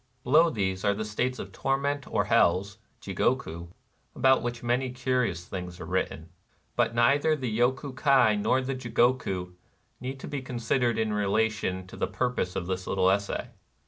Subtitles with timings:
[0.23, 3.67] Below these are the states of tor ment or hells {Jigohit)^
[4.15, 6.29] about which many curious things are written;
[6.75, 9.53] but neither the Yoku Kai nor the Jigoku
[9.99, 13.51] need be considered in relation to the purpose of this little essay.